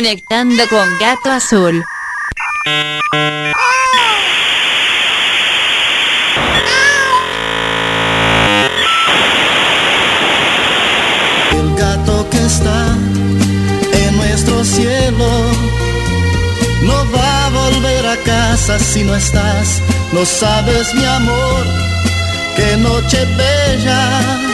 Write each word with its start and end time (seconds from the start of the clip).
Conectando 0.00 0.66
con 0.70 0.98
Gato 0.98 1.30
Azul. 1.30 1.84
El 11.52 11.74
gato 11.76 12.30
que 12.30 12.38
está 12.46 12.96
en 13.92 14.16
nuestro 14.16 14.64
cielo 14.64 15.28
no 16.80 17.12
va 17.12 17.46
a 17.46 17.50
volver 17.50 18.06
a 18.06 18.16
casa 18.24 18.78
si 18.78 19.04
no 19.04 19.14
estás. 19.14 19.82
No 20.14 20.24
sabes, 20.24 20.94
mi 20.94 21.04
amor, 21.04 21.66
qué 22.56 22.74
noche 22.78 23.26
bella 23.36 24.49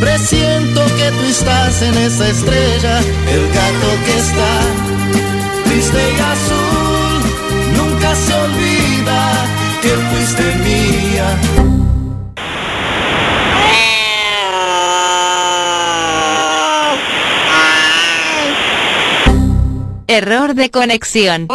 Presiento 0.00 0.84
que 0.96 1.10
tú 1.10 1.24
estás 1.28 1.82
en 1.82 1.94
esa 1.98 2.28
estrella, 2.28 3.00
el 3.00 3.48
gato 3.52 3.88
que 4.06 4.16
está 4.18 4.60
triste 5.64 5.98
y 5.98 6.20
azul, 6.20 7.22
nunca 7.76 8.14
se 8.14 8.34
olvida 8.34 9.46
que 9.82 9.88
fuiste 9.88 10.54
mía. 10.64 11.38
Error 20.06 20.54
de 20.54 20.70
conexión. 20.70 21.46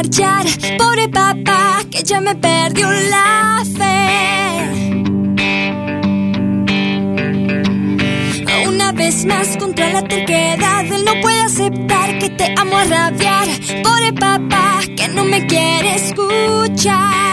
marchar, 0.00 0.46
pobre 0.78 1.08
papá, 1.10 1.82
que 1.90 2.02
ya 2.02 2.20
me 2.22 2.34
perdió 2.34 2.90
la 2.90 3.62
fe. 3.78 4.70
Una 8.66 8.92
vez 8.92 9.26
más 9.26 9.58
contra 9.58 9.92
la 9.92 10.02
terquedad, 10.02 10.86
él 10.86 11.04
no 11.04 11.20
puede 11.20 11.42
aceptar 11.42 12.18
que 12.18 12.30
te 12.30 12.54
amo 12.56 12.78
a 12.78 12.84
rabiar, 12.84 13.48
pobre 13.82 14.12
papá, 14.14 14.80
que 14.96 15.08
no 15.08 15.24
me 15.24 15.46
quiere 15.46 15.96
escuchar. 15.96 17.29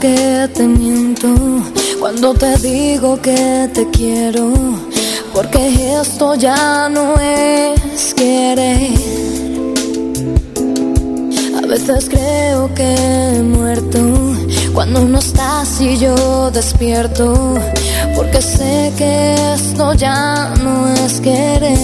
que 0.00 0.48
te 0.54 0.62
miento 0.62 1.28
cuando 2.00 2.32
te 2.32 2.56
digo 2.56 3.20
que 3.20 3.68
te 3.74 3.86
quiero, 3.90 4.50
porque 5.34 5.94
esto 6.00 6.34
ya 6.36 6.88
no 6.88 7.14
es 7.20 8.14
querer. 8.14 8.92
A 11.62 11.66
veces 11.66 12.08
creo 12.08 12.74
que 12.74 12.94
he 12.94 13.42
muerto 13.42 13.98
cuando 14.72 15.00
no 15.04 15.18
estás 15.18 15.78
y 15.82 15.98
yo 15.98 16.50
despierto, 16.50 17.54
porque 18.16 18.40
sé 18.40 18.92
que 18.96 19.34
esto 19.54 19.92
ya 19.92 20.54
no 20.62 20.88
es 21.04 21.20
querer. 21.20 21.76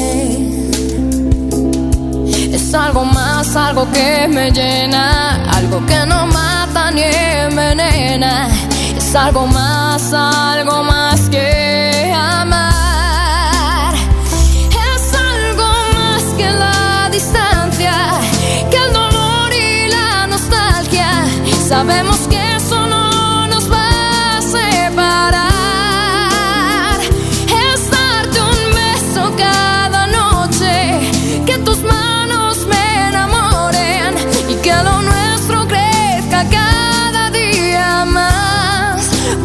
Es 2.50 2.72
algo 2.72 3.04
más, 3.04 3.54
algo 3.54 3.86
que 3.92 4.26
me 4.28 4.50
llena, 4.50 5.44
algo 5.52 5.84
que 5.84 6.06
no 6.06 6.26
más 6.28 6.45
engañe, 6.88 7.42
envenena. 7.42 8.48
Es 8.96 9.14
algo 9.14 9.46
más, 9.46 10.12
algo 10.12 10.82
más. 10.84 10.95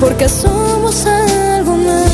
porque 0.02 0.28
somos 0.28 1.06
algo 1.06 1.78
más. 1.78 2.12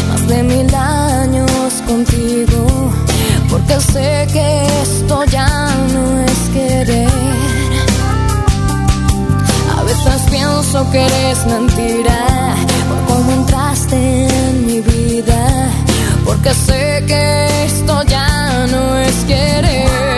más 0.09 0.27
de 0.27 0.43
mil 0.43 0.73
años 0.73 1.73
contigo, 1.85 2.65
porque 3.49 3.79
sé 3.81 4.27
que 4.31 4.47
esto 4.83 5.23
ya 5.25 5.47
no 5.93 6.19
es 6.21 6.39
querer. 6.53 7.09
A 9.77 9.83
veces 9.83 10.21
pienso 10.31 10.89
que 10.91 11.05
eres 11.05 11.45
mentira 11.45 12.32
porque 16.25 16.53
sé 16.53 17.03
que 17.07 17.65
esto 17.65 18.03
ya 18.03 18.67
no 18.71 18.97
es 18.99 19.15
querer. 19.25 20.12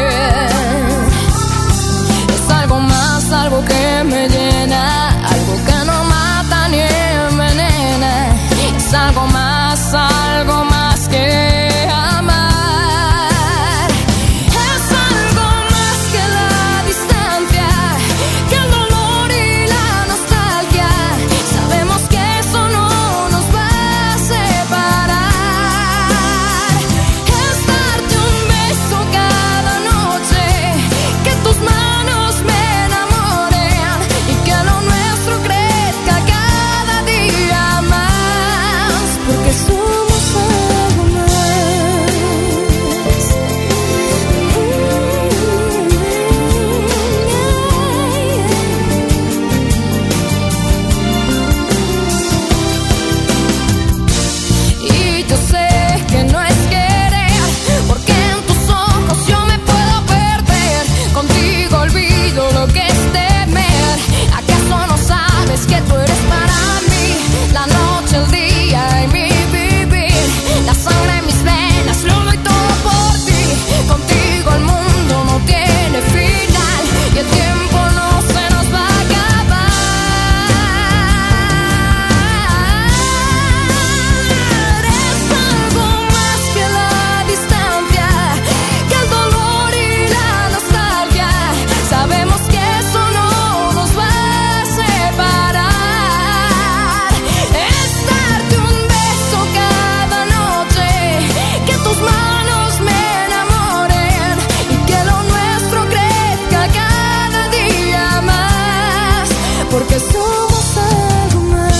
Porque 109.75 109.99
somos 109.99 110.77
algo 110.77 111.41
más. 111.51 111.75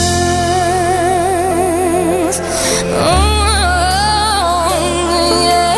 Oh, 3.08 4.68
yeah. 5.48 5.70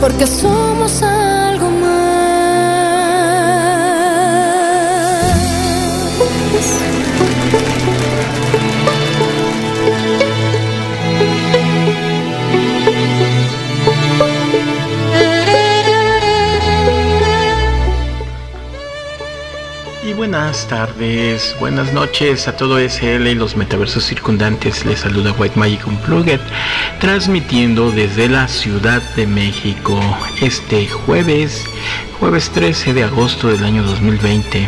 Porque 0.00 0.24
somos 0.28 0.65
buenas 20.56 20.68
tardes, 20.68 21.56
buenas 21.60 21.92
noches 21.92 22.48
a 22.48 22.56
todo 22.56 22.78
SL 22.78 23.26
y 23.26 23.34
los 23.34 23.56
metaversos 23.56 24.06
circundantes. 24.06 24.86
Les 24.86 25.00
saluda 25.00 25.34
White 25.36 25.58
Magic 25.58 25.86
Unplugged, 25.86 26.40
transmitiendo 26.98 27.90
desde 27.90 28.26
la 28.30 28.48
Ciudad 28.48 29.02
de 29.16 29.26
México 29.26 30.00
este 30.40 30.88
jueves, 30.88 31.62
jueves 32.18 32.48
13 32.48 32.94
de 32.94 33.04
agosto 33.04 33.48
del 33.48 33.64
año 33.64 33.82
2020. 33.82 34.66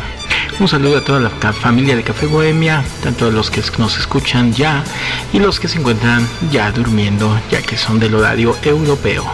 Un 0.61 0.69
saludo 0.69 0.99
a 0.99 1.05
toda 1.05 1.21
la 1.21 1.31
familia 1.31 1.97
de 1.97 2.03
Café 2.03 2.27
Bohemia, 2.27 2.85
tanto 3.03 3.27
a 3.27 3.31
los 3.31 3.51
que 3.51 3.63
nos 3.79 3.97
escuchan 3.97 4.53
ya 4.53 4.85
y 5.33 5.39
los 5.39 5.59
que 5.59 5.69
se 5.69 5.79
encuentran 5.79 6.29
ya 6.51 6.71
durmiendo, 6.71 7.35
ya 7.51 7.63
que 7.63 7.79
son 7.79 7.99
del 7.99 8.15
horario 8.15 8.55
europeo. 8.63 9.25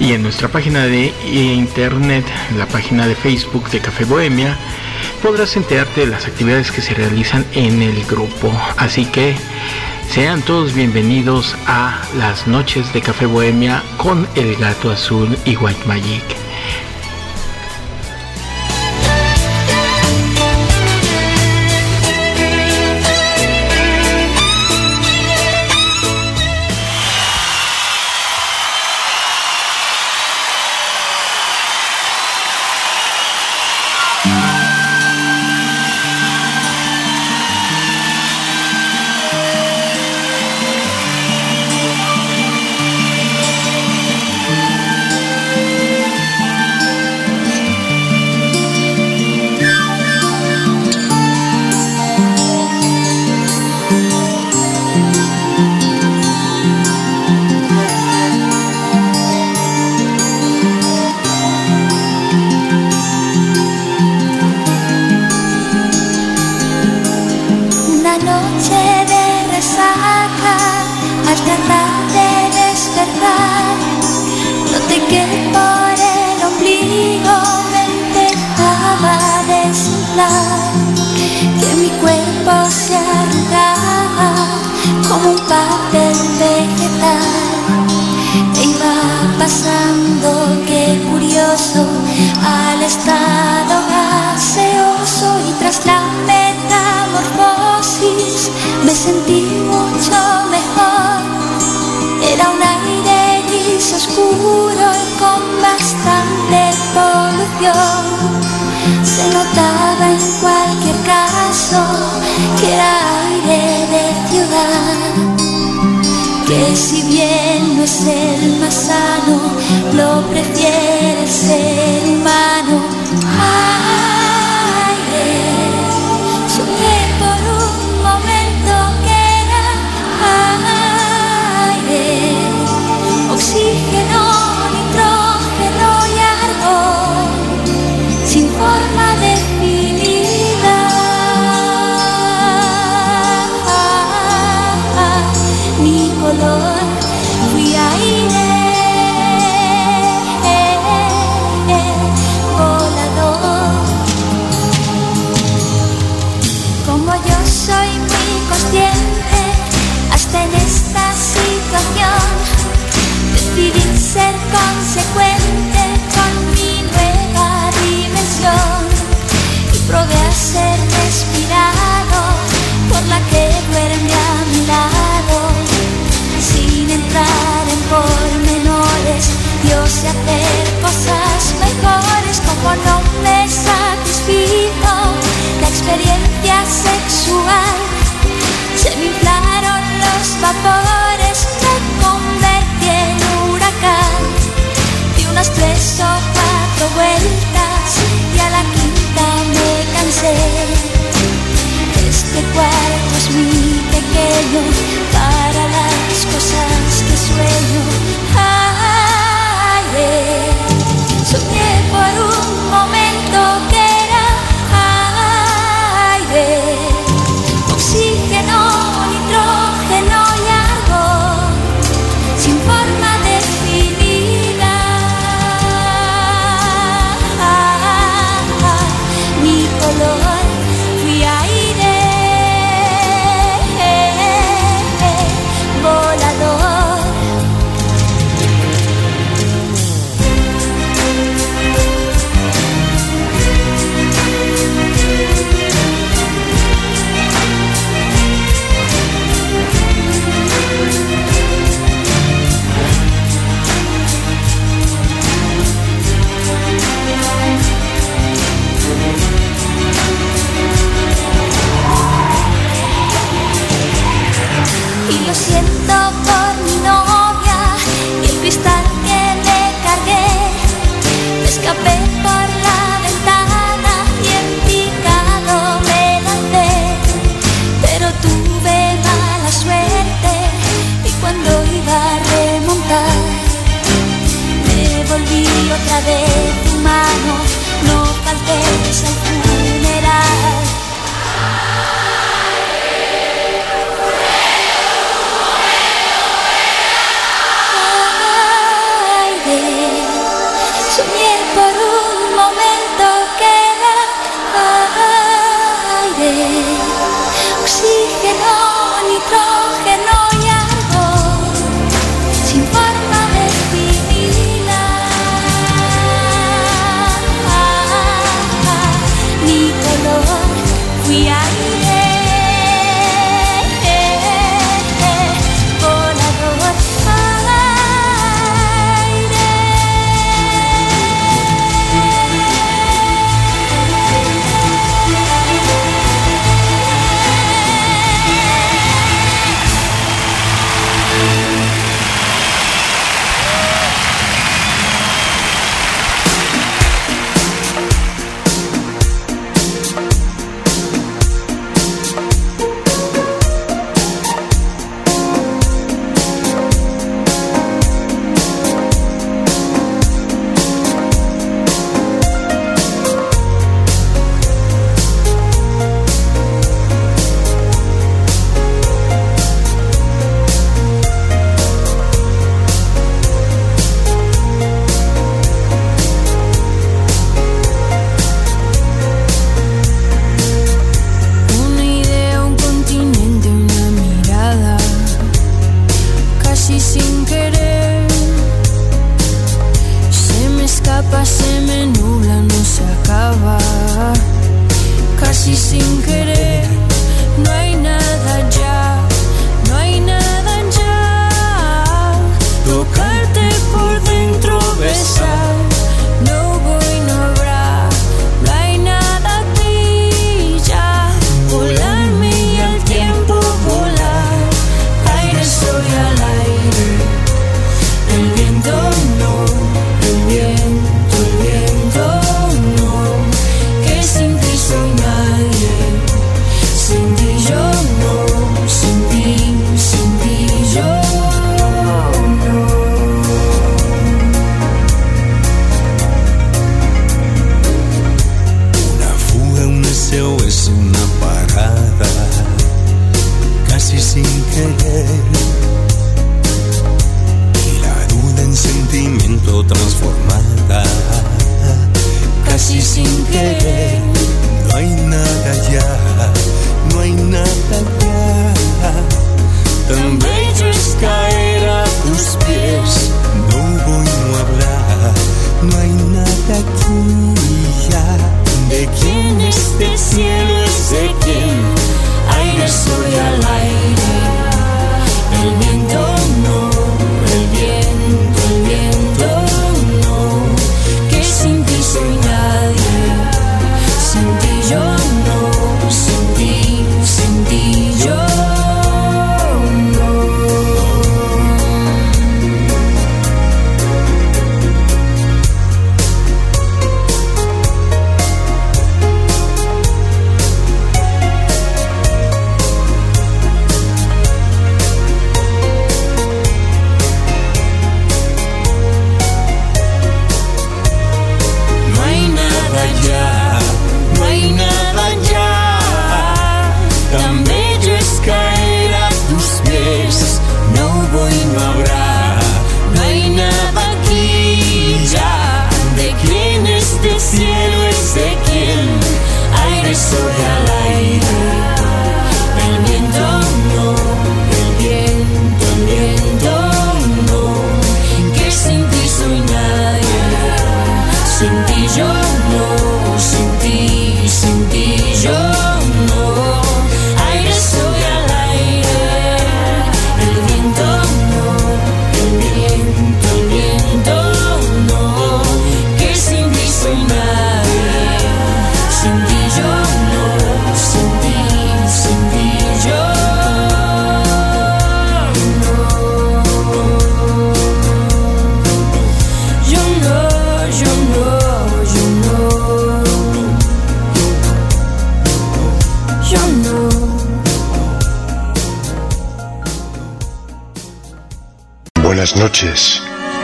y 0.00 0.14
en 0.14 0.22
nuestra 0.22 0.48
página 0.48 0.86
de 0.86 1.12
internet, 1.32 2.24
la 2.56 2.66
página 2.66 3.06
de 3.06 3.14
Facebook 3.14 3.70
de 3.70 3.78
Café 3.78 4.04
Bohemia, 4.04 4.58
podrás 5.22 5.56
enterarte 5.56 6.00
de 6.00 6.08
las 6.08 6.26
actividades 6.26 6.72
que 6.72 6.82
se 6.82 6.94
realizan 6.94 7.46
en 7.52 7.82
el 7.82 8.04
grupo. 8.06 8.52
Así 8.76 9.04
que 9.04 9.36
sean 10.12 10.42
todos 10.42 10.74
bienvenidos 10.74 11.56
a 11.66 12.02
las 12.18 12.46
noches 12.46 12.92
de 12.92 13.00
Café 13.00 13.24
Bohemia 13.24 13.82
con 13.96 14.28
el 14.36 14.54
gato 14.56 14.90
azul 14.90 15.38
y 15.46 15.56
White 15.56 15.86
Magic. 15.86 16.51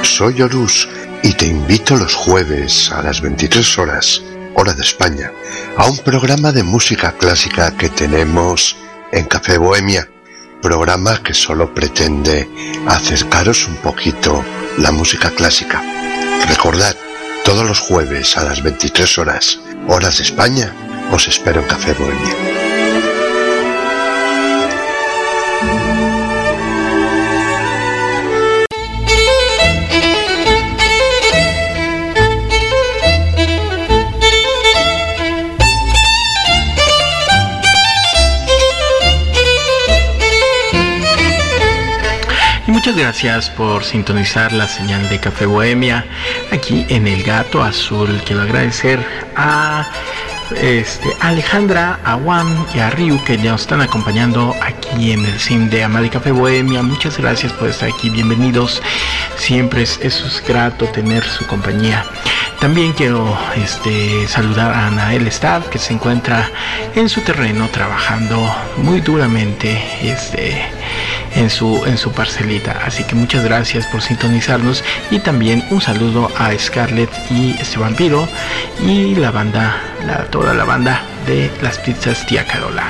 Soy 0.02 0.40
Horus 0.42 0.88
y 1.24 1.32
te 1.32 1.46
invito 1.46 1.96
los 1.96 2.14
jueves 2.14 2.92
a 2.92 3.02
las 3.02 3.20
23 3.20 3.78
horas, 3.78 4.22
hora 4.54 4.74
de 4.74 4.82
España, 4.82 5.32
a 5.76 5.86
un 5.86 5.98
programa 5.98 6.52
de 6.52 6.62
música 6.62 7.12
clásica 7.18 7.76
que 7.76 7.88
tenemos 7.88 8.76
en 9.10 9.24
Café 9.24 9.58
Bohemia, 9.58 10.08
programa 10.62 11.20
que 11.20 11.34
solo 11.34 11.74
pretende 11.74 12.48
acercaros 12.86 13.66
un 13.66 13.76
poquito 13.76 14.44
la 14.78 14.92
música 14.92 15.30
clásica. 15.30 15.82
Recordad, 16.46 16.94
todos 17.44 17.66
los 17.66 17.80
jueves 17.80 18.36
a 18.36 18.44
las 18.44 18.62
23 18.62 19.18
horas, 19.18 19.58
horas 19.88 20.18
de 20.18 20.24
España, 20.24 20.72
os 21.10 21.26
espero 21.26 21.60
en 21.60 21.66
Café 21.66 21.92
Bohemia. 21.94 22.57
Gracias 42.98 43.48
por 43.50 43.84
sintonizar 43.84 44.52
la 44.52 44.66
señal 44.66 45.08
de 45.08 45.20
Café 45.20 45.46
Bohemia 45.46 46.04
aquí 46.50 46.84
en 46.88 47.06
El 47.06 47.22
Gato 47.22 47.62
Azul. 47.62 48.20
Quiero 48.26 48.42
agradecer 48.42 48.98
a 49.36 49.86
este, 50.60 51.08
Alejandra, 51.20 52.00
a 52.04 52.14
Juan 52.14 52.66
y 52.74 52.80
a 52.80 52.90
Ryu 52.90 53.22
que 53.22 53.38
nos 53.38 53.60
están 53.60 53.82
acompañando 53.82 54.52
aquí 54.60 55.12
en 55.12 55.24
el 55.24 55.38
sim 55.38 55.70
de 55.70 55.84
Amadi 55.84 56.10
Café 56.10 56.32
Bohemia. 56.32 56.82
Muchas 56.82 57.18
gracias 57.18 57.52
por 57.52 57.68
estar 57.68 57.88
aquí. 57.88 58.10
Bienvenidos. 58.10 58.82
Siempre 59.36 59.82
es, 59.82 60.00
es 60.02 60.42
grato 60.46 60.86
tener 60.86 61.22
su 61.22 61.46
compañía. 61.46 62.04
También 62.58 62.92
quiero 62.94 63.38
este, 63.54 64.26
saludar 64.26 64.72
a 64.72 64.88
Anael 64.88 65.28
Stad, 65.28 65.62
que 65.66 65.78
se 65.78 65.92
encuentra 65.92 66.50
en 66.96 67.08
su 67.08 67.20
terreno 67.20 67.68
trabajando 67.68 68.52
muy 68.78 69.00
duramente 69.00 69.80
este, 70.02 70.77
en, 71.34 71.50
su, 71.50 71.84
en 71.86 71.98
su 71.98 72.12
parcelita. 72.12 72.80
Así 72.84 73.04
que 73.04 73.14
muchas 73.14 73.44
gracias 73.44 73.86
por 73.86 74.02
sintonizarnos 74.02 74.84
y 75.10 75.18
también 75.20 75.64
un 75.70 75.80
saludo 75.80 76.30
a 76.38 76.56
Scarlett 76.58 77.10
y 77.30 77.54
este 77.60 77.78
vampiro 77.78 78.28
y 78.84 79.14
la 79.14 79.30
banda, 79.30 79.80
la, 80.06 80.24
toda 80.26 80.54
la 80.54 80.64
banda 80.64 81.02
de 81.26 81.50
las 81.62 81.78
pizzas 81.78 82.26
Tía 82.26 82.44
Carola. 82.44 82.84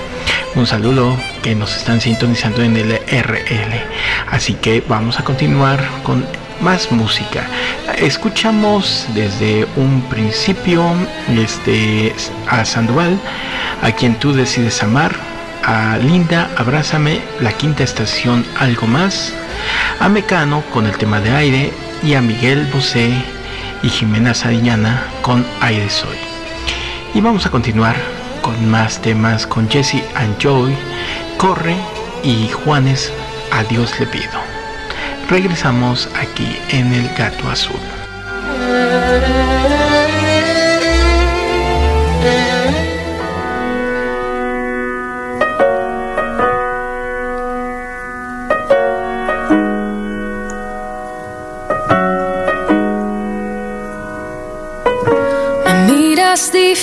Un 0.55 0.67
saludo 0.67 1.17
que 1.43 1.55
nos 1.55 1.77
están 1.77 2.01
sintonizando 2.01 2.63
en 2.63 2.77
el 2.77 2.93
RL. 2.93 3.83
Así 4.31 4.55
que 4.55 4.83
vamos 4.89 5.21
a 5.21 5.25
continuar 5.25 5.79
con 6.03 6.25
más 6.61 6.91
música. 6.91 7.47
Escuchamos 7.99 9.07
desde 9.15 9.67
un 9.77 10.03
principio 10.03 10.85
este, 11.29 12.15
a 12.49 12.65
Sandoval, 12.65 13.19
a 13.83 13.93
quien 13.93 14.17
tú 14.17 14.33
decides 14.33 14.83
amar, 14.83 15.15
a 15.69 15.99
Linda, 15.99 16.49
Abrázame, 16.57 17.21
la 17.41 17.53
quinta 17.53 17.85
estación, 17.85 18.43
algo 18.59 18.87
más, 18.87 19.35
a 20.01 20.09
Mecano 20.09 20.63
con 20.73 20.87
el 20.87 20.97
tema 20.97 21.21
de 21.21 21.31
aire 21.31 21.73
y 22.03 22.15
a 22.15 22.23
Miguel 22.23 22.67
Bosé 22.73 23.13
y 23.83 23.89
Jimena 23.91 24.33
Sariñana 24.33 25.05
con 25.21 25.45
Aire 25.61 25.91
Soy. 25.91 26.17
Y 27.13 27.21
vamos 27.21 27.45
a 27.45 27.51
continuar 27.51 27.97
con 28.41 28.71
más 28.71 29.03
temas 29.03 29.47
con 29.47 29.69
Jesse 29.69 30.03
and 30.15 30.39
Joy, 30.39 30.75
Corre 31.37 31.77
y 32.23 32.49
Juanes, 32.49 33.13
Adiós 33.53 34.01
le 34.01 34.07
pido. 34.07 34.41
Regresamos 35.29 36.09
aquí 36.19 36.59
en 36.71 36.95
el 36.95 37.07
Gato 37.11 37.47
Azul. 37.51 37.98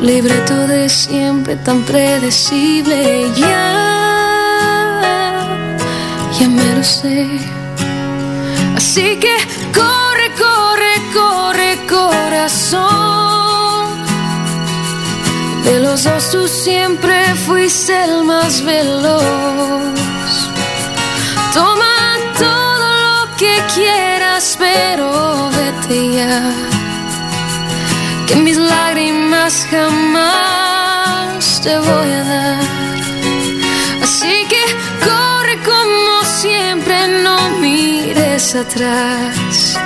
Libreto 0.00 0.66
de 0.66 0.88
siempre 0.88 1.56
tan 1.56 1.82
predecible, 1.82 3.30
ya, 3.36 5.00
ya 6.38 6.48
me 6.48 6.74
lo 6.76 6.82
sé. 6.82 7.26
Así 8.76 9.18
que 9.18 9.36
corre, 9.74 10.32
corre, 10.38 10.94
corre, 11.12 11.78
corazón. 11.88 12.80
De 15.64 15.80
los 15.80 16.04
dos 16.04 16.50
siempre 16.50 17.34
fuiste 17.46 17.92
el 18.04 18.24
más 18.24 18.64
veloz. 18.64 19.22
Toma 21.52 22.16
todo 22.38 22.86
lo 23.04 23.36
que 23.36 23.62
quieras, 23.74 24.56
pero 24.58 25.50
vete 25.50 26.14
ya. 26.16 26.79
Que 28.30 28.36
mis 28.36 28.56
lágrimas 28.56 29.66
jamás 29.68 31.60
te 31.64 31.76
voy 31.76 32.10
a 32.12 32.22
dar. 32.22 32.60
Así 34.04 34.46
que 34.48 34.62
corre 35.04 35.58
como 35.64 36.22
siempre, 36.24 36.96
no 37.24 37.50
mires 37.58 38.54
atrás. 38.54 39.76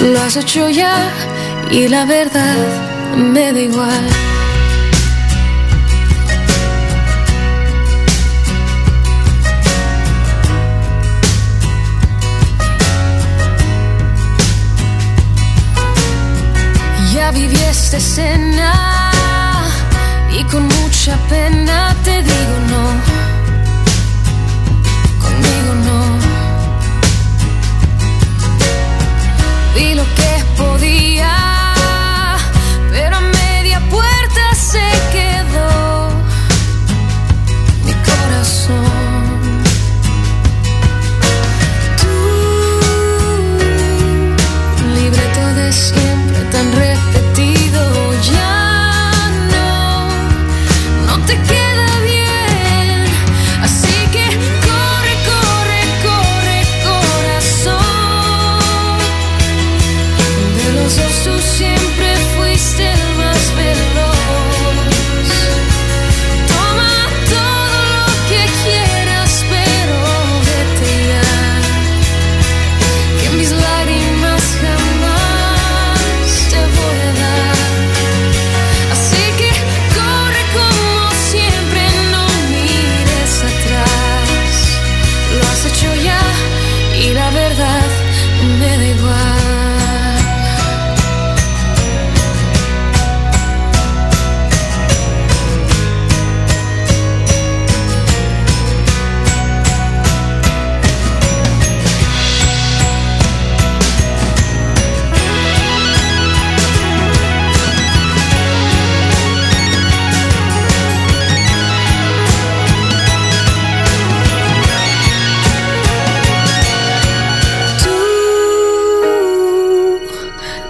Lo 0.00 0.20
has 0.22 0.34
hecho 0.36 0.68
ya 0.68 1.08
y 1.70 1.86
la 1.86 2.04
verdad 2.04 2.66
me 3.16 3.52
da 3.52 3.60
igual. 3.60 4.33
Y 17.96 18.00
con 20.50 20.66
mucha 20.66 21.16
pena 21.28 21.94
te 22.02 22.24
digo 22.24 22.58
no. 22.68 22.86
Conmigo 25.22 25.74
no. 25.86 26.00
Vi 29.76 29.94
lo 29.94 30.02
que 30.18 30.32
podía, 30.56 31.13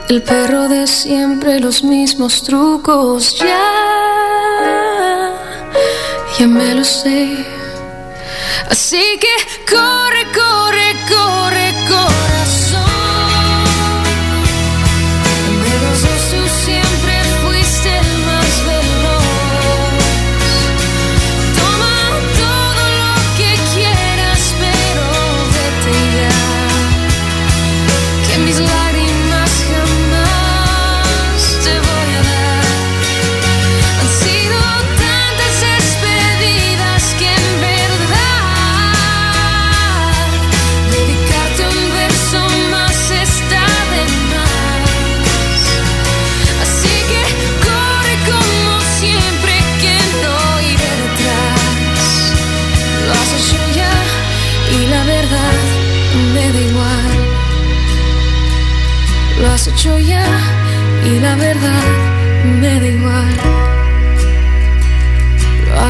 el 0.09 0.23
perro 0.23 0.69
de 0.69 0.87
siempre, 0.87 1.61
los 1.61 1.83
mismos 1.83 2.43
trucos, 2.43 3.37
ya, 3.39 5.33
ya 6.39 6.47
me 6.47 6.75
lo 6.75 6.85
sé. 6.85 7.47
Así 8.69 9.19
que 9.21 9.75
corre, 9.75 10.25
corre, 10.33 10.97
corre, 11.09 11.44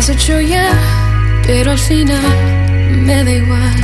has 0.04 0.10
hecho 0.10 0.38
ya, 0.38 0.68
pero 1.46 1.70
al 1.70 1.78
final 1.78 2.20
me 3.06 3.24
da 3.24 3.30
igual. 3.30 3.83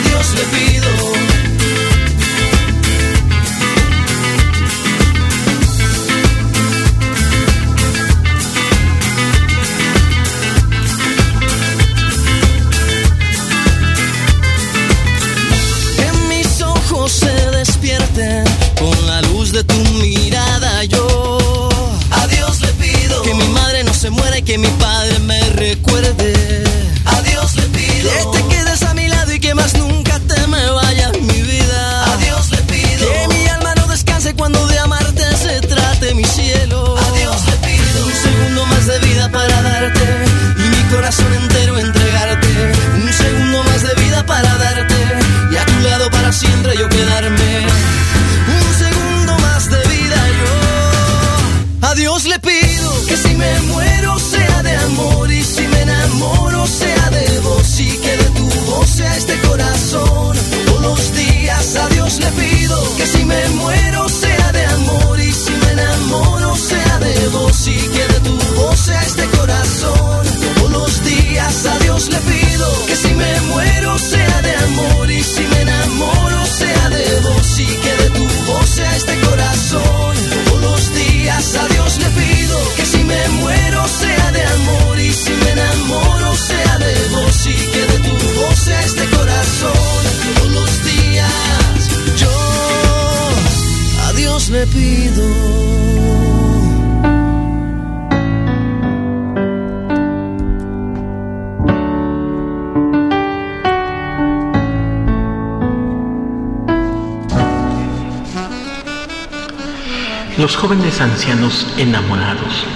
Dios 0.00 0.34
le 0.34 0.44
pido. 0.56 0.88
Que 15.96 16.12
mis 16.28 16.62
ojos 16.62 17.12
se 17.12 17.50
despierten 17.50 18.44
con 18.78 19.06
la 19.06 19.22
luz 19.22 19.52
de 19.52 19.64
tu 19.64 19.74
mirada. 19.74 20.17
Ancianos 111.00 111.64
enamorados. 111.76 112.66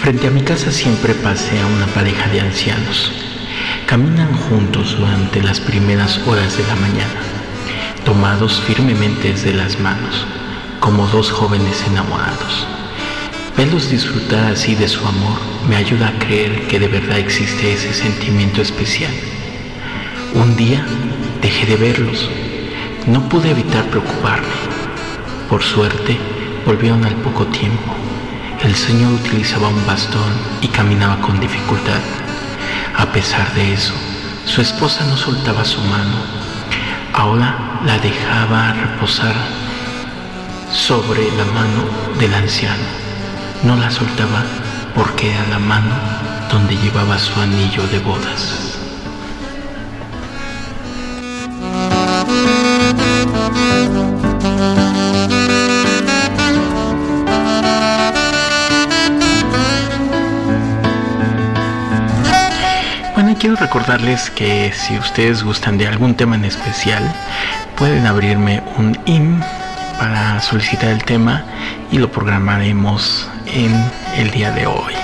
Frente 0.00 0.28
a 0.28 0.30
mi 0.30 0.40
casa 0.40 0.72
siempre 0.72 1.12
pasea 1.12 1.66
una 1.66 1.86
pareja 1.88 2.26
de 2.28 2.40
ancianos. 2.40 3.12
Caminan 3.84 4.32
juntos 4.34 4.96
durante 4.98 5.42
las 5.42 5.60
primeras 5.60 6.18
horas 6.26 6.56
de 6.56 6.66
la 6.66 6.74
mañana, 6.76 7.20
tomados 8.06 8.62
firmemente 8.62 9.34
de 9.34 9.52
las 9.52 9.78
manos, 9.78 10.24
como 10.80 11.06
dos 11.08 11.30
jóvenes 11.30 11.84
enamorados. 11.86 12.66
Verlos 13.58 13.90
disfrutar 13.90 14.52
así 14.52 14.74
de 14.74 14.88
su 14.88 15.06
amor 15.06 15.38
me 15.68 15.76
ayuda 15.76 16.08
a 16.08 16.18
creer 16.18 16.66
que 16.66 16.80
de 16.80 16.88
verdad 16.88 17.18
existe 17.18 17.74
ese 17.74 17.92
sentimiento 17.92 18.62
especial. 18.62 19.12
Un 20.32 20.56
día 20.56 20.82
dejé 21.42 21.66
de 21.66 21.76
verlos. 21.76 22.30
No 23.06 23.28
pude 23.28 23.50
evitar 23.50 23.84
preocuparme. 23.90 24.48
Por 25.50 25.62
suerte, 25.62 26.16
volvieron 26.68 27.02
al 27.06 27.14
poco 27.14 27.46
tiempo. 27.46 27.94
El 28.62 28.74
señor 28.74 29.14
utilizaba 29.14 29.68
un 29.68 29.86
bastón 29.86 30.30
y 30.60 30.68
caminaba 30.68 31.18
con 31.22 31.40
dificultad. 31.40 32.02
A 32.94 33.06
pesar 33.06 33.54
de 33.54 33.72
eso, 33.72 33.94
su 34.44 34.60
esposa 34.60 35.06
no 35.06 35.16
soltaba 35.16 35.64
su 35.64 35.80
mano. 35.80 36.18
Ahora 37.14 37.80
la 37.86 37.96
dejaba 37.98 38.74
reposar 38.74 39.34
sobre 40.70 41.34
la 41.38 41.46
mano 41.46 41.84
del 42.18 42.34
anciano. 42.34 42.84
No 43.62 43.74
la 43.76 43.90
soltaba 43.90 44.44
porque 44.94 45.32
era 45.32 45.48
la 45.48 45.58
mano 45.58 45.94
donde 46.52 46.76
llevaba 46.76 47.18
su 47.18 47.40
anillo 47.40 47.86
de 47.86 47.98
bodas. 48.00 48.67
Recordarles 63.68 64.30
que 64.30 64.72
si 64.72 64.96
ustedes 64.96 65.42
gustan 65.42 65.76
de 65.76 65.86
algún 65.86 66.14
tema 66.14 66.36
en 66.36 66.46
especial, 66.46 67.02
pueden 67.76 68.06
abrirme 68.06 68.62
un 68.78 68.98
IM 69.04 69.42
para 69.98 70.40
solicitar 70.40 70.88
el 70.88 71.04
tema 71.04 71.44
y 71.92 71.98
lo 71.98 72.10
programaremos 72.10 73.28
en 73.44 73.70
el 74.16 74.30
día 74.30 74.52
de 74.52 74.66
hoy. 74.66 74.94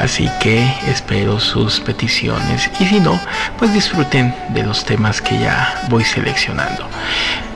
Así 0.00 0.30
que 0.40 0.74
espero 0.86 1.38
sus 1.38 1.80
peticiones 1.80 2.70
y 2.80 2.86
si 2.86 2.98
no, 2.98 3.20
pues 3.58 3.74
disfruten 3.74 4.34
de 4.54 4.62
los 4.62 4.86
temas 4.86 5.20
que 5.20 5.38
ya 5.38 5.82
voy 5.90 6.02
seleccionando. 6.02 6.88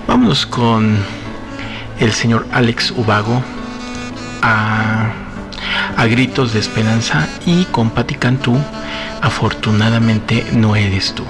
Vámonos 0.06 0.44
con 0.44 0.98
el 1.98 2.12
señor 2.12 2.46
Alex 2.52 2.90
Ubago 2.90 3.42
a, 4.42 5.12
a 5.96 6.06
gritos 6.08 6.52
de 6.52 6.60
esperanza 6.60 7.26
y 7.46 7.64
con 7.64 7.88
Patti 7.88 8.16
Cantú, 8.16 8.58
afortunadamente 9.22 10.44
no 10.52 10.76
eres 10.76 11.14
tú. 11.14 11.24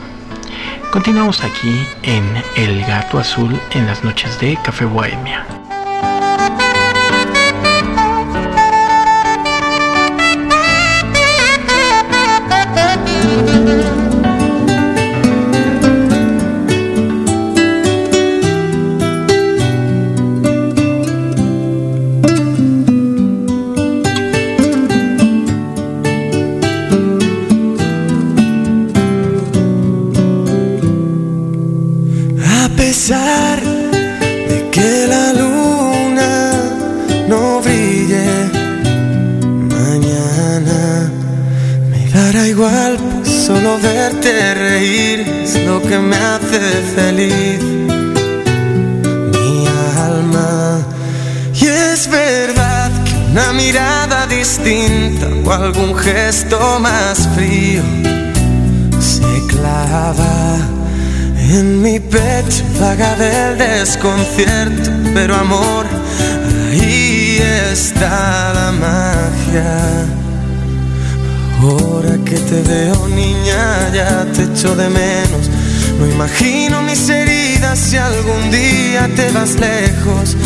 Continuamos 0.91 1.43
aquí 1.45 1.87
en 2.03 2.25
El 2.57 2.85
Gato 2.85 3.19
Azul 3.19 3.59
en 3.71 3.87
las 3.87 4.03
noches 4.03 4.39
de 4.41 4.59
Café 4.63 4.85
Bohemia. 4.85 5.62
un 55.83 55.97
gesto 55.97 56.79
más 56.81 57.29
frío 57.35 57.83
se 59.01 59.47
clava 59.49 60.57
en 61.37 61.83
mi 61.83 61.99
pecho, 61.99 62.63
vaga 62.81 63.17
del 63.17 63.59
desconcierto, 63.59 64.91
pero 65.13 65.35
amor, 65.35 65.87
ahí 66.71 67.39
está 67.73 68.53
la 68.55 68.73
magia. 68.73 70.07
Ahora 71.61 72.17
que 72.25 72.37
te 72.37 72.63
veo 72.63 73.09
niña, 73.09 73.91
ya 73.93 74.25
te 74.33 74.45
echo 74.45 74.75
de 74.75 74.89
menos. 74.89 75.51
No 75.99 76.07
imagino 76.07 76.81
mis 76.83 77.09
heridas 77.09 77.79
si 77.79 77.97
algún 77.97 78.51
día 78.51 79.09
te 79.15 79.31
vas 79.33 79.55
lejos 79.57 80.37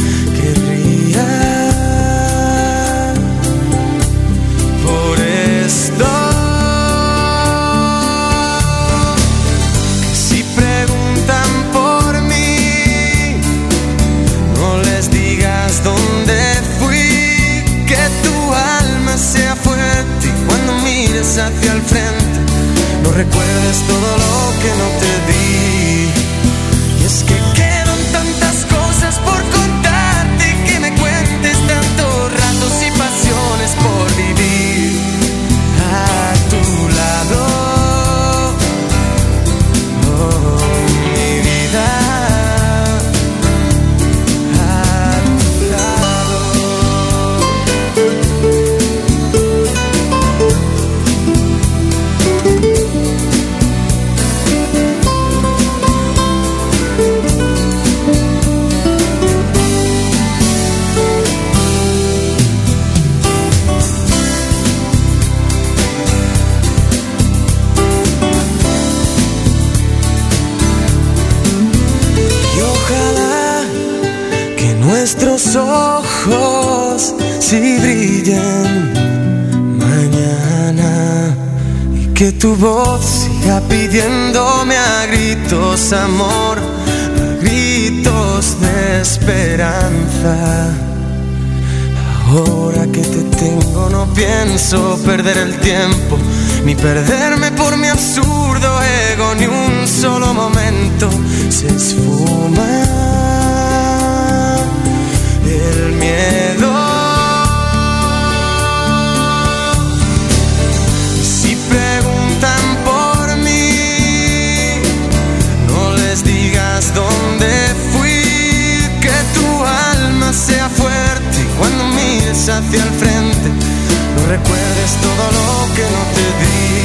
No 124.17 124.27
recuerdes 124.27 124.97
todo 125.01 125.25
lo 125.39 125.75
que 125.75 125.83
no 125.83 126.03
te 126.15 126.27
di. 126.41 126.76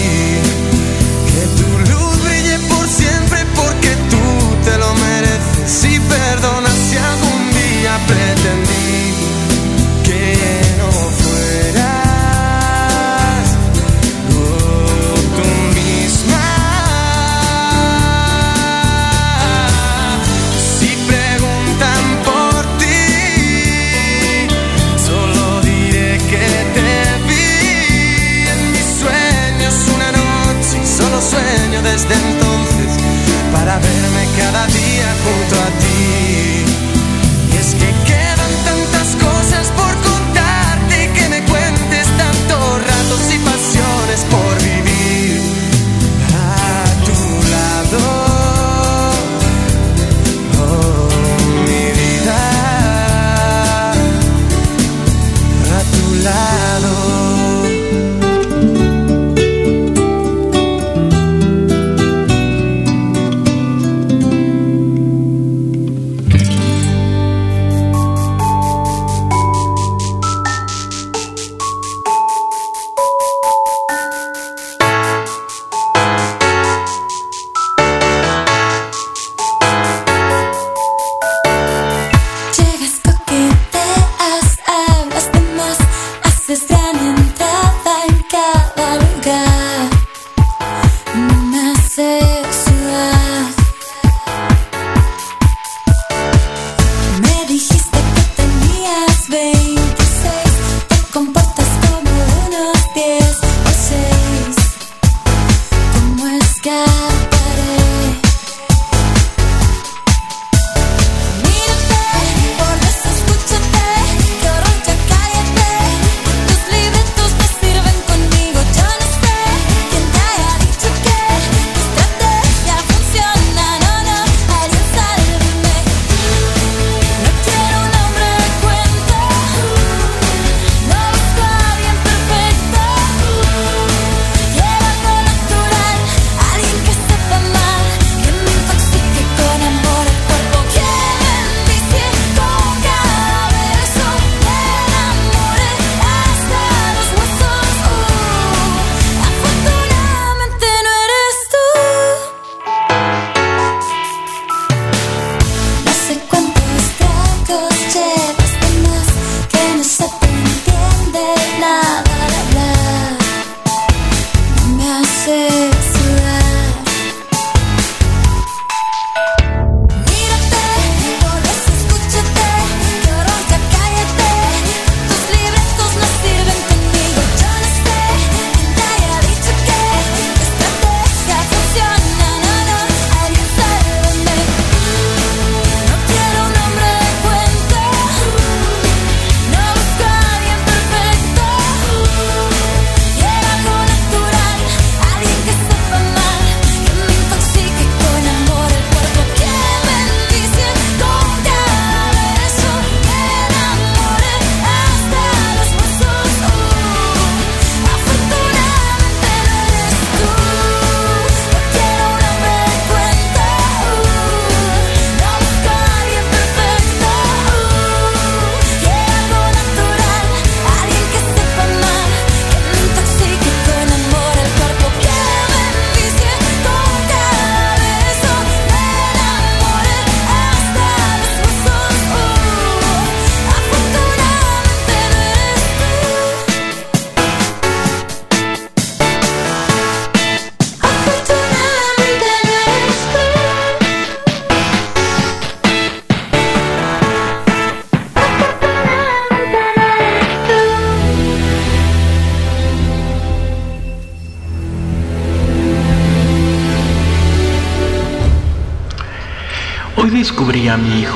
desde 31.92 32.16
entonces 32.16 33.04
para 33.52 33.78
ver. 33.80 34.01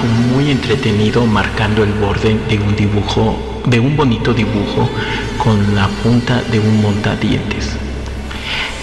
Muy 0.04 0.52
entretenido 0.52 1.26
marcando 1.26 1.84
el 1.84 1.94
borde 1.94 2.38
de 2.50 2.60
un 2.60 2.76
dibujo, 2.76 3.62
de 3.66 3.80
un 3.80 3.96
bonito 3.96 4.34
dibujo 4.34 4.90
con 5.38 5.76
la 5.76 5.88
punta 5.88 6.42
de 6.52 6.60
un 6.60 6.82
montadientes. 6.82 7.72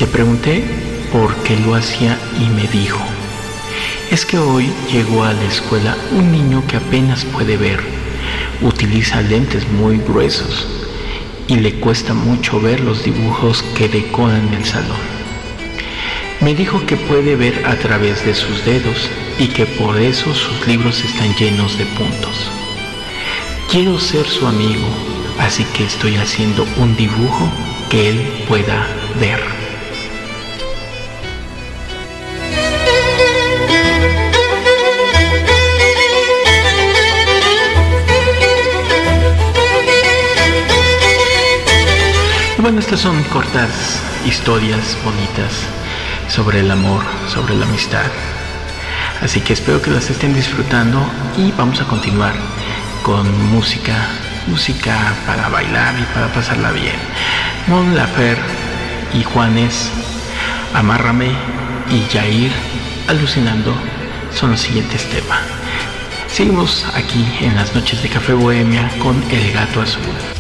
Le 0.00 0.06
pregunté 0.06 0.64
por 1.12 1.34
qué 1.44 1.56
lo 1.58 1.74
hacía 1.74 2.18
y 2.40 2.48
me 2.48 2.66
dijo, 2.68 3.00
es 4.10 4.26
que 4.26 4.38
hoy 4.38 4.70
llegó 4.90 5.24
a 5.24 5.32
la 5.32 5.44
escuela 5.44 5.96
un 6.12 6.32
niño 6.32 6.62
que 6.66 6.76
apenas 6.76 7.24
puede 7.24 7.56
ver, 7.56 7.80
utiliza 8.60 9.20
lentes 9.22 9.68
muy 9.68 9.98
gruesos 9.98 10.66
y 11.48 11.56
le 11.56 11.74
cuesta 11.74 12.14
mucho 12.14 12.60
ver 12.60 12.80
los 12.80 13.04
dibujos 13.04 13.62
que 13.76 13.88
decoran 13.88 14.52
el 14.54 14.64
salón. 14.64 15.12
Me 16.40 16.54
dijo 16.54 16.84
que 16.86 16.96
puede 16.96 17.36
ver 17.36 17.64
a 17.66 17.76
través 17.76 18.24
de 18.26 18.34
sus 18.34 18.64
dedos 18.64 19.08
y 19.38 19.48
que 19.48 19.66
por 19.66 19.98
eso 20.00 20.34
sus 20.34 20.66
libros 20.66 21.04
están 21.04 21.34
llenos 21.36 21.78
de 21.78 21.86
puntos. 21.86 22.50
Quiero 23.70 23.98
ser 23.98 24.26
su 24.26 24.46
amigo, 24.46 24.86
así 25.38 25.64
que 25.64 25.84
estoy 25.84 26.16
haciendo 26.16 26.66
un 26.76 26.96
dibujo 26.96 27.50
que 27.90 28.10
él 28.10 28.44
pueda 28.48 28.86
ver. 29.20 29.40
Bueno, 42.58 42.78
estas 42.78 43.00
son 43.00 43.20
cortas 43.24 44.00
historias 44.24 44.96
bonitas 45.04 45.66
sobre 46.28 46.60
el 46.60 46.70
amor, 46.70 47.02
sobre 47.26 47.56
la 47.56 47.66
amistad. 47.66 48.06
Así 49.22 49.40
que 49.40 49.52
espero 49.52 49.80
que 49.80 49.90
las 49.90 50.10
estén 50.10 50.34
disfrutando 50.34 51.00
y 51.38 51.52
vamos 51.52 51.80
a 51.80 51.84
continuar 51.84 52.34
con 53.02 53.24
música, 53.50 53.94
música 54.48 55.14
para 55.26 55.48
bailar 55.48 55.94
y 55.98 56.02
para 56.12 56.26
pasarla 56.32 56.72
bien. 56.72 56.96
Mon 57.68 57.94
Lafer 57.94 58.36
y 59.14 59.22
Juanes, 59.22 59.90
Amárrame 60.74 61.30
y 61.88 62.02
Jair, 62.12 62.50
alucinando, 63.06 63.74
son 64.34 64.50
los 64.50 64.60
siguientes 64.60 65.08
temas. 65.08 65.40
Seguimos 66.26 66.84
aquí 66.94 67.24
en 67.42 67.54
las 67.54 67.74
noches 67.74 68.02
de 68.02 68.08
Café 68.08 68.32
Bohemia 68.32 68.90
con 68.98 69.22
El 69.30 69.52
Gato 69.52 69.82
Azul. 69.82 70.31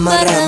Poco. 0.00 0.45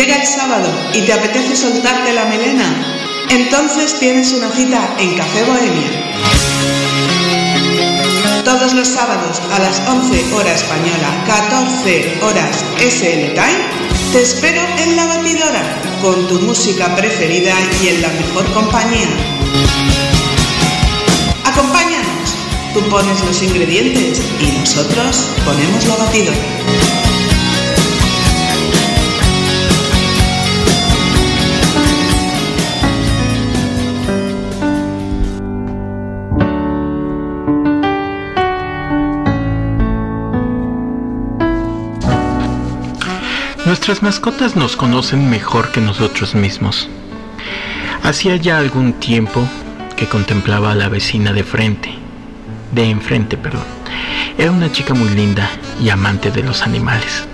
Llega 0.00 0.16
el 0.16 0.26
sábado 0.26 0.66
y 0.94 1.02
te 1.02 1.12
apetece 1.12 1.54
soltarte 1.54 2.14
la 2.14 2.24
melena. 2.24 2.64
Entonces 3.28 3.98
tienes 3.98 4.32
una 4.32 4.48
cita 4.48 4.96
en 4.98 5.14
Café 5.14 5.44
Bohemia. 5.44 5.90
Todos 8.42 8.72
los 8.72 8.88
sábados 8.88 9.42
a 9.52 9.58
las 9.58 9.82
11 9.86 10.32
hora 10.32 10.54
española, 10.54 11.24
14 11.26 12.18
horas 12.22 12.64
SL 12.78 13.34
Time, 13.34 13.60
te 14.12 14.22
espero 14.22 14.62
en 14.78 14.96
la 14.96 15.04
batidora 15.04 15.62
con 16.00 16.26
tu 16.28 16.40
música 16.40 16.96
preferida 16.96 17.54
y 17.82 17.88
en 17.88 18.00
la 18.00 18.08
mejor 18.08 18.50
compañía. 18.54 19.10
Acompáñanos, 21.44 22.36
tú 22.72 22.80
pones 22.88 23.22
los 23.22 23.42
ingredientes 23.42 24.22
y 24.40 24.46
nosotros 24.60 25.28
ponemos 25.44 25.86
la 25.86 25.96
batidora. 25.96 26.89
Nuestras 43.80 44.02
mascotas 44.02 44.56
nos 44.56 44.76
conocen 44.76 45.30
mejor 45.30 45.72
que 45.72 45.80
nosotros 45.80 46.34
mismos. 46.34 46.90
Hacía 48.02 48.36
ya 48.36 48.58
algún 48.58 48.92
tiempo 48.92 49.42
que 49.96 50.06
contemplaba 50.06 50.72
a 50.72 50.74
la 50.74 50.90
vecina 50.90 51.32
de 51.32 51.44
frente, 51.44 51.94
de 52.72 52.84
enfrente, 52.84 53.38
perdón. 53.38 53.64
Era 54.36 54.50
una 54.50 54.70
chica 54.70 54.92
muy 54.92 55.08
linda 55.08 55.48
y 55.82 55.88
amante 55.88 56.30
de 56.30 56.42
los 56.42 56.60
animales. 56.60 57.26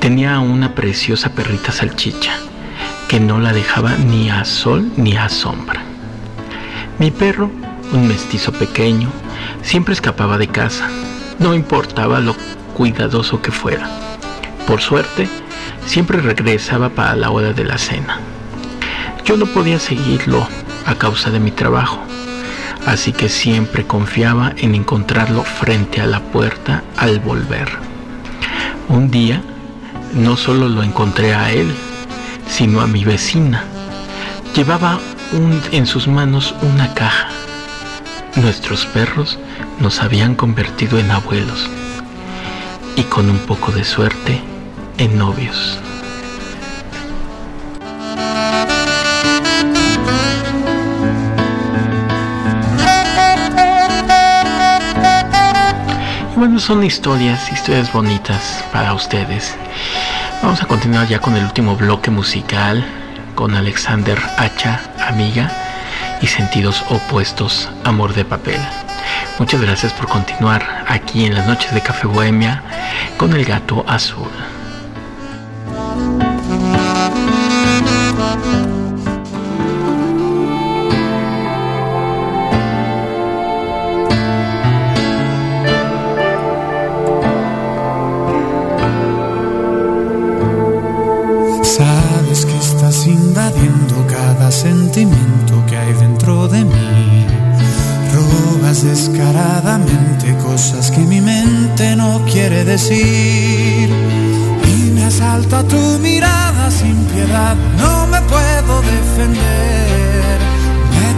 Tenía 0.00 0.38
una 0.38 0.74
preciosa 0.74 1.34
perrita 1.34 1.72
salchicha 1.72 2.38
que 3.06 3.20
no 3.20 3.38
la 3.38 3.52
dejaba 3.52 3.94
ni 3.98 4.30
a 4.30 4.46
sol 4.46 4.90
ni 4.96 5.18
a 5.18 5.28
sombra. 5.28 5.82
Mi 6.98 7.10
perro, 7.10 7.50
un 7.92 8.08
mestizo 8.08 8.50
pequeño, 8.50 9.10
siempre 9.60 9.92
escapaba 9.92 10.38
de 10.38 10.48
casa, 10.48 10.88
no 11.38 11.52
importaba 11.52 12.18
lo 12.18 12.34
cuidadoso 12.72 13.42
que 13.42 13.52
fuera. 13.52 13.90
Por 14.66 14.80
suerte, 14.80 15.28
siempre 15.92 16.22
regresaba 16.22 16.88
para 16.88 17.14
la 17.16 17.30
hora 17.30 17.52
de 17.52 17.64
la 17.64 17.76
cena. 17.76 18.18
Yo 19.26 19.36
no 19.36 19.44
podía 19.44 19.78
seguirlo 19.78 20.48
a 20.86 20.94
causa 20.94 21.28
de 21.28 21.38
mi 21.38 21.50
trabajo, 21.50 21.98
así 22.86 23.12
que 23.12 23.28
siempre 23.28 23.86
confiaba 23.86 24.54
en 24.56 24.74
encontrarlo 24.74 25.42
frente 25.44 26.00
a 26.00 26.06
la 26.06 26.20
puerta 26.20 26.82
al 26.96 27.20
volver. 27.20 27.68
Un 28.88 29.10
día, 29.10 29.42
no 30.14 30.38
solo 30.38 30.70
lo 30.70 30.82
encontré 30.82 31.34
a 31.34 31.52
él, 31.52 31.70
sino 32.48 32.80
a 32.80 32.86
mi 32.86 33.04
vecina. 33.04 33.64
Llevaba 34.56 34.98
un- 35.32 35.60
en 35.72 35.86
sus 35.86 36.08
manos 36.08 36.54
una 36.62 36.94
caja. 36.94 37.28
Nuestros 38.36 38.86
perros 38.86 39.38
nos 39.78 40.00
habían 40.00 40.36
convertido 40.36 40.98
en 40.98 41.10
abuelos 41.10 41.68
y 42.96 43.02
con 43.02 43.28
un 43.28 43.40
poco 43.40 43.72
de 43.72 43.84
suerte 43.84 44.40
en 44.98 45.18
novios. 45.18 45.78
Y 56.34 56.38
bueno, 56.38 56.58
son 56.58 56.82
historias, 56.84 57.50
historias 57.52 57.92
bonitas 57.92 58.64
para 58.72 58.94
ustedes. 58.94 59.54
Vamos 60.42 60.62
a 60.62 60.66
continuar 60.66 61.06
ya 61.06 61.20
con 61.20 61.36
el 61.36 61.44
último 61.44 61.76
bloque 61.76 62.10
musical 62.10 62.84
con 63.34 63.54
Alexander 63.54 64.20
Hacha, 64.36 64.80
amiga, 65.08 65.50
y 66.20 66.26
sentidos 66.26 66.84
opuestos, 66.88 67.68
amor 67.84 68.14
de 68.14 68.24
papel. 68.24 68.60
Muchas 69.38 69.60
gracias 69.60 69.92
por 69.92 70.08
continuar 70.08 70.84
aquí 70.86 71.24
en 71.24 71.34
las 71.34 71.46
noches 71.46 71.74
de 71.74 71.80
Café 71.80 72.06
Bohemia 72.06 72.62
con 73.16 73.32
el 73.32 73.44
gato 73.44 73.84
azul. 73.88 74.30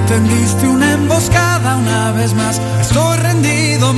Tendiste 0.06 0.66
una 0.66 0.92
emboscada 0.92 1.76
una 1.76 2.12
vez 2.12 2.34
más, 2.34 2.60
estoy 2.80 3.16
rendido. 3.18 3.92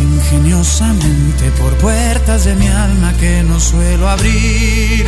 Ingeniosamente 0.00 1.50
por 1.52 1.72
puertas 1.78 2.44
de 2.44 2.54
mi 2.56 2.66
alma 2.66 3.12
que 3.18 3.42
no 3.44 3.60
suelo 3.60 4.08
abrir. 4.08 5.06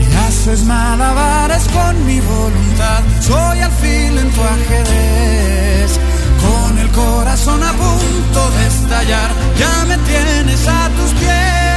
Y 0.00 0.16
haces 0.26 0.64
malabares 0.64 1.66
con 1.68 2.06
mi 2.06 2.20
voluntad. 2.20 3.02
Soy 3.20 3.60
alfil 3.60 4.18
en 4.18 4.30
tu 4.30 4.40
ajedrez. 4.42 5.98
Con 6.42 6.78
el 6.78 6.88
corazón 6.90 7.62
a 7.62 7.72
punto 7.72 8.50
de 8.50 8.66
estallar. 8.66 9.30
Ya 9.58 9.84
me 9.86 9.96
tienes 9.98 10.66
a 10.68 10.88
tus 10.90 11.12
pies. 11.20 11.67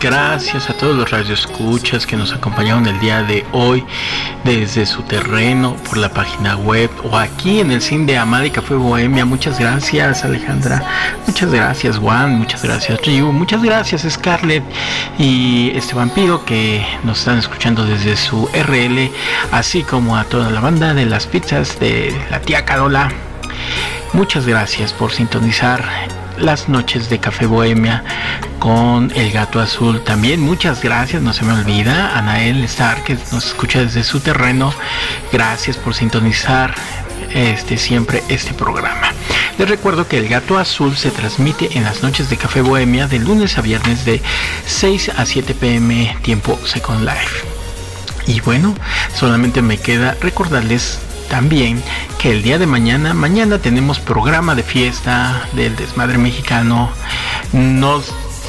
Gracias 0.00 0.70
a 0.70 0.72
todos 0.72 0.96
los 0.96 1.10
radioescuchas 1.10 2.06
que 2.06 2.16
nos 2.16 2.32
acompañaron 2.32 2.86
el 2.86 2.98
día 3.00 3.22
de 3.22 3.44
hoy 3.52 3.84
desde 4.44 4.86
su 4.86 5.02
terreno, 5.02 5.76
por 5.88 5.98
la 5.98 6.08
página 6.08 6.56
web 6.56 6.90
o 7.04 7.18
aquí 7.18 7.60
en 7.60 7.70
el 7.70 7.82
cine 7.82 8.06
de 8.06 8.18
Amada 8.18 8.46
y 8.46 8.50
Café 8.50 8.74
Bohemia. 8.74 9.26
Muchas 9.26 9.60
gracias 9.60 10.24
Alejandra, 10.24 10.82
muchas 11.26 11.52
gracias 11.52 11.98
Juan, 11.98 12.38
muchas 12.38 12.62
gracias 12.62 12.98
Ryu, 13.04 13.30
muchas 13.30 13.62
gracias 13.62 14.06
Scarlett 14.08 14.64
y 15.18 15.70
este 15.74 15.94
vampiro 15.94 16.44
que 16.46 16.84
nos 17.04 17.18
están 17.18 17.38
escuchando 17.38 17.84
desde 17.84 18.16
su 18.16 18.48
RL, 18.54 19.10
así 19.52 19.82
como 19.82 20.16
a 20.16 20.24
toda 20.24 20.50
la 20.50 20.60
banda 20.60 20.94
de 20.94 21.04
las 21.04 21.26
pizzas 21.26 21.78
de 21.78 22.18
la 22.30 22.40
tía 22.40 22.64
Carola. 22.64 23.12
Muchas 24.14 24.46
gracias 24.46 24.92
por 24.92 25.12
sintonizar 25.12 25.84
las 26.40 26.68
noches 26.68 27.08
de 27.10 27.18
Café 27.18 27.46
Bohemia 27.46 28.02
con 28.58 29.12
el 29.14 29.30
gato 29.32 29.60
azul. 29.60 30.02
También 30.02 30.40
muchas 30.40 30.82
gracias, 30.82 31.22
no 31.22 31.32
se 31.32 31.44
me 31.44 31.52
olvida, 31.52 32.16
Anael 32.16 32.64
Star 32.64 33.02
que 33.04 33.16
nos 33.32 33.46
escucha 33.46 33.80
desde 33.80 34.02
su 34.04 34.20
terreno. 34.20 34.72
Gracias 35.32 35.76
por 35.76 35.94
sintonizar 35.94 36.74
este 37.34 37.76
siempre 37.76 38.22
este 38.28 38.54
programa. 38.54 39.12
Les 39.58 39.68
recuerdo 39.68 40.08
que 40.08 40.18
el 40.18 40.28
gato 40.28 40.58
azul 40.58 40.96
se 40.96 41.10
transmite 41.10 41.76
en 41.76 41.84
las 41.84 42.02
noches 42.02 42.30
de 42.30 42.36
Café 42.36 42.62
Bohemia 42.62 43.06
de 43.06 43.18
lunes 43.18 43.58
a 43.58 43.60
viernes 43.60 44.04
de 44.04 44.20
6 44.66 45.10
a 45.16 45.26
7 45.26 45.54
pm 45.54 46.16
tiempo 46.22 46.58
Second 46.64 47.04
Life. 47.04 47.44
Y 48.26 48.40
bueno, 48.40 48.74
solamente 49.14 49.62
me 49.62 49.78
queda 49.78 50.16
recordarles 50.20 50.98
también 51.30 51.82
que 52.18 52.32
el 52.32 52.42
día 52.42 52.58
de 52.58 52.66
mañana, 52.66 53.14
mañana 53.14 53.58
tenemos 53.58 54.00
programa 54.00 54.54
de 54.54 54.64
fiesta 54.64 55.48
del 55.54 55.74
desmadre 55.76 56.18
mexicano, 56.18 56.90
no 57.52 58.02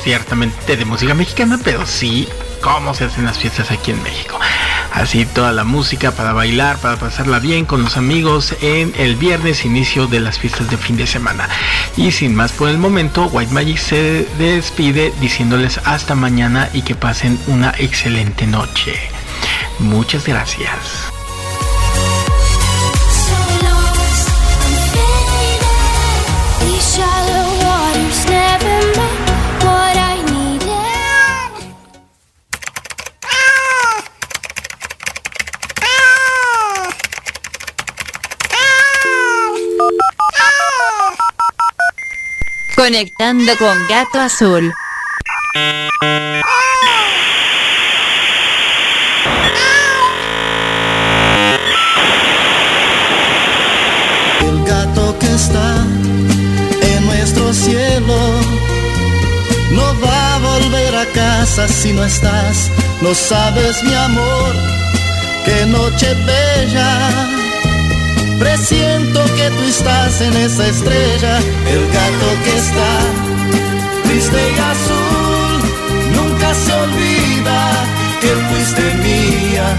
ciertamente 0.03 0.75
de 0.75 0.83
música 0.83 1.13
mexicana, 1.13 1.59
pero 1.63 1.85
sí 1.85 2.27
cómo 2.59 2.93
se 2.93 3.05
hacen 3.05 3.25
las 3.25 3.37
fiestas 3.37 3.71
aquí 3.71 3.91
en 3.91 4.03
México. 4.03 4.37
Así 4.93 5.25
toda 5.25 5.51
la 5.51 5.63
música 5.63 6.11
para 6.11 6.33
bailar, 6.33 6.77
para 6.79 6.97
pasarla 6.97 7.39
bien 7.39 7.65
con 7.65 7.83
los 7.83 7.97
amigos 7.97 8.55
en 8.61 8.93
el 8.97 9.15
viernes 9.15 9.63
inicio 9.63 10.07
de 10.07 10.19
las 10.19 10.39
fiestas 10.39 10.69
de 10.69 10.77
fin 10.77 10.97
de 10.97 11.07
semana. 11.07 11.47
Y 11.95 12.11
sin 12.11 12.35
más 12.35 12.51
por 12.51 12.67
el 12.67 12.79
momento, 12.79 13.27
White 13.27 13.53
Magic 13.53 13.77
se 13.77 14.27
despide 14.37 15.13
diciéndoles 15.21 15.79
hasta 15.85 16.15
mañana 16.15 16.69
y 16.73 16.81
que 16.81 16.95
pasen 16.95 17.39
una 17.47 17.73
excelente 17.77 18.47
noche. 18.47 18.95
Muchas 19.79 20.27
gracias. 20.27 21.10
Conectando 42.81 43.55
con 43.57 43.77
Gato 43.87 44.19
Azul. 44.19 44.73
El 54.39 54.63
gato 54.65 55.19
que 55.19 55.27
está 55.27 55.85
en 56.81 57.05
nuestro 57.05 57.53
cielo 57.53 58.17
no 59.73 59.99
va 60.01 60.35
a 60.35 60.39
volver 60.39 60.95
a 60.95 61.05
casa 61.13 61.67
si 61.67 61.93
no 61.93 62.03
estás. 62.03 62.71
No 62.99 63.13
sabes, 63.13 63.83
mi 63.83 63.93
amor, 63.93 64.55
qué 65.45 65.67
noche 65.67 66.15
bella. 66.25 67.40
Presiento 68.41 69.23
que 69.35 69.51
tú 69.51 69.63
estás 69.69 70.19
en 70.19 70.35
esa 70.35 70.67
estrella. 70.67 71.37
El 71.69 71.85
gato 71.91 72.27
que 72.43 72.57
está 72.57 72.99
triste 74.01 74.35
y 74.35 74.59
azul 74.59 75.61
nunca 76.15 76.51
se 76.55 76.73
olvida 76.73 77.85
que 78.19 78.27
fuiste 78.49 78.81
mía. 79.03 79.77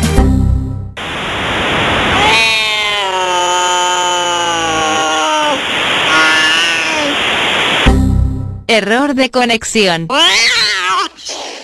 Error 8.69 9.15
de 9.15 9.31
conexión. 9.33 10.07